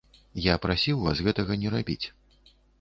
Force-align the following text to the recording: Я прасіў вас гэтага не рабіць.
Я 0.45 0.55
прасіў 0.63 0.97
вас 1.05 1.23
гэтага 1.29 1.61
не 1.67 1.77
рабіць. 1.77 2.03